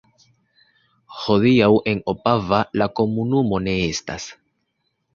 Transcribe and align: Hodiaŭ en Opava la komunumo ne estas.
Hodiaŭ 1.17 1.69
en 1.93 2.03
Opava 2.15 2.65
la 2.83 2.91
komunumo 3.03 3.63
ne 3.71 3.81
estas. 3.95 4.31